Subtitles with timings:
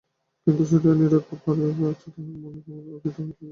[0.47, 3.49] কিন্তু সুচরিতার নিরুত্তর পরাভবে আজ তাহার মন কেমন ব্যথিত হইতে লাগিল।